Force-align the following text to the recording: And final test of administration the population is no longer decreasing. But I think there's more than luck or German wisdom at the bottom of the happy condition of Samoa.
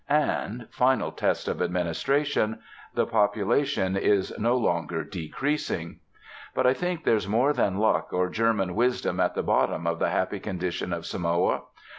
And 0.09 0.65
final 0.71 1.11
test 1.11 1.47
of 1.47 1.61
administration 1.61 2.57
the 2.95 3.05
population 3.05 3.95
is 3.95 4.33
no 4.39 4.57
longer 4.57 5.03
decreasing. 5.03 5.99
But 6.55 6.65
I 6.65 6.73
think 6.73 7.03
there's 7.03 7.27
more 7.27 7.53
than 7.53 7.77
luck 7.77 8.11
or 8.11 8.27
German 8.31 8.73
wisdom 8.73 9.19
at 9.19 9.35
the 9.35 9.43
bottom 9.43 9.85
of 9.85 9.99
the 9.99 10.09
happy 10.09 10.39
condition 10.39 10.91
of 10.91 11.05
Samoa. 11.05 11.65